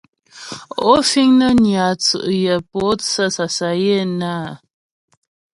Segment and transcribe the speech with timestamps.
[0.89, 4.41] Ó fíŋ nə́ nyà tsʉ́' yə mpótsə́ sasayə́ hə́?